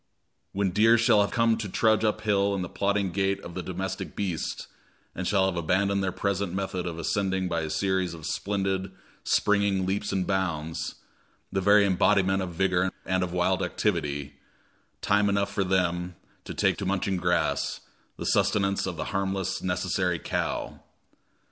When 0.51 0.71
deer 0.71 0.97
shall 0.97 1.21
have 1.21 1.29
come 1.29 1.57
to 1.57 1.69
trudge 1.69 2.03
up 2.03 2.21
hill 2.21 2.55
in 2.55 2.63
the 2.63 2.69
plodding 2.69 3.11
gait 3.11 3.39
of 3.41 3.53
the 3.53 3.61
domestic 3.61 4.15
beasts, 4.15 4.65
and 5.13 5.27
shall 5.27 5.45
have 5.45 5.55
abandoned 5.57 6.03
their 6.03 6.11
present 6.11 6.55
method 6.55 6.87
of 6.87 6.97
ascending 6.97 7.47
by 7.47 7.61
a 7.61 7.69
series 7.69 8.15
of 8.15 8.25
splendid 8.25 8.91
springing 9.23 9.85
leaps 9.85 10.11
and 10.11 10.25
bounds, 10.25 10.95
the 11.51 11.61
very 11.61 11.85
embodiment 11.85 12.41
of 12.41 12.55
vigor 12.55 12.91
and 13.05 13.21
of 13.23 13.31
wild 13.31 13.61
activity, 13.61 14.37
time 15.03 15.29
enough 15.29 15.49
then 15.53 15.63
for 15.63 15.63
them 15.65 16.15
to 16.45 16.55
take 16.55 16.77
to 16.79 16.85
munching 16.87 17.17
grass, 17.17 17.81
the 18.17 18.25
sustenance 18.25 18.87
of 18.87 18.97
the 18.97 19.05
harmless, 19.13 19.61
necessary 19.61 20.17
cow. 20.17 20.81